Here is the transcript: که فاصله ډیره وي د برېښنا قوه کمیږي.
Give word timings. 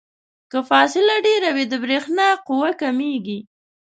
که 0.51 0.59
فاصله 0.69 1.15
ډیره 1.27 1.49
وي 1.55 1.65
د 1.71 1.73
برېښنا 1.83 2.29
قوه 2.47 2.69
کمیږي. 2.81 3.39